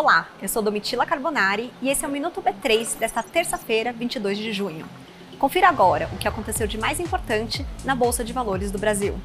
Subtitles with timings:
[0.00, 4.52] Olá, eu sou Domitila Carbonari e esse é o Minuto B3 desta terça-feira, 22 de
[4.52, 4.86] junho.
[5.40, 9.18] Confira agora o que aconteceu de mais importante na Bolsa de Valores do Brasil.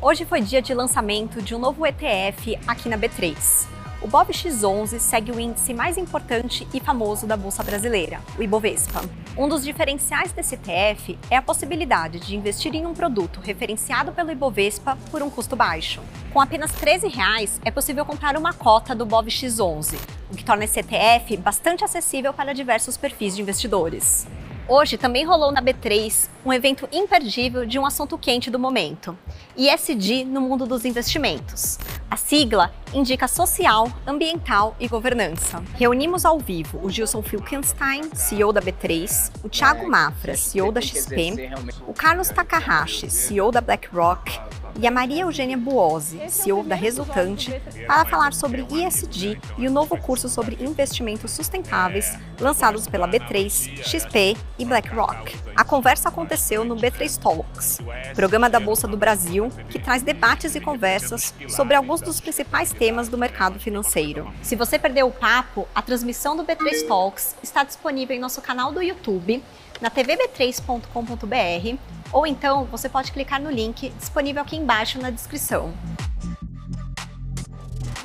[0.00, 3.66] Hoje foi dia de lançamento de um novo ETF aqui na B3.
[4.04, 9.00] O BOVX11 segue o índice mais importante e famoso da Bolsa Brasileira, o Ibovespa.
[9.34, 14.30] Um dos diferenciais desse ETF é a possibilidade de investir em um produto referenciado pelo
[14.30, 16.02] Ibovespa por um custo baixo.
[16.34, 19.96] Com apenas 13 reais, é possível comprar uma cota do BOVX11,
[20.30, 24.26] o que torna esse ETF bastante acessível para diversos perfis de investidores.
[24.66, 29.16] Hoje também rolou na B3 um evento imperdível de um assunto quente do momento,
[29.54, 31.78] ISD no mundo dos investimentos.
[32.10, 35.62] A sigla indica social, ambiental e governança.
[35.74, 41.50] Reunimos ao vivo o Gilson Filkenstein, CEO da B3, o Thiago Mafra, CEO da XP,
[41.86, 44.40] o Carlos Takahashi, CEO da BlackRock,
[44.80, 47.50] e a Maria Eugênia Buozzi, CEO da Resultante,
[47.86, 54.36] para falar sobre ISD e o novo curso sobre investimentos sustentáveis lançados pela B3, XP
[54.58, 55.36] e BlackRock.
[55.54, 57.78] A conversa aconteceu no B3 Talks,
[58.14, 63.08] programa da Bolsa do Brasil que traz debates e conversas sobre alguns dos principais temas
[63.08, 64.32] do mercado financeiro.
[64.42, 68.72] Se você perdeu o papo, a transmissão do B3 Talks está disponível em nosso canal
[68.72, 69.42] do YouTube,
[69.80, 75.74] na tvb3.com.br ou então você pode clicar no link disponível aqui embaixo na descrição.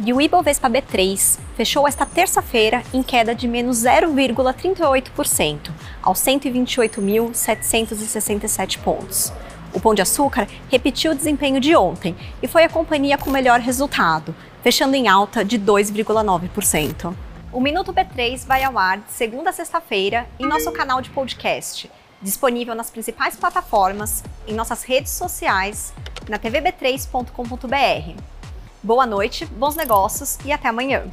[0.03, 5.71] E o Ibovespa B3 fechou esta terça-feira em queda de menos 0,38%,
[6.01, 9.31] aos 128.767 pontos.
[9.73, 13.59] O Pão de Açúcar repetiu o desempenho de ontem e foi a companhia com melhor
[13.59, 17.13] resultado, fechando em alta de 2,9%.
[17.51, 21.91] O Minuto B3 vai ao ar de segunda a sexta-feira em nosso canal de podcast
[22.21, 25.93] disponível nas principais plataformas, em nossas redes sociais,
[26.27, 28.21] na tvb3.com.br.
[28.81, 31.03] Boa noite, bons negócios e até amanhã!